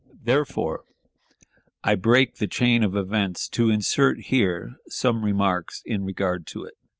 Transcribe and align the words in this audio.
Therefore 0.23 0.83
I 1.83 1.93
break 1.93 2.37
the 2.37 2.47
chain 2.47 2.81
of 2.83 2.95
events 2.95 3.47
to 3.49 3.69
insert 3.69 4.19
here 4.19 4.77
some 4.87 5.23
remarks 5.23 5.83
in 5.85 6.05
regard 6.05 6.47
to 6.47 6.63
it. 6.63 6.73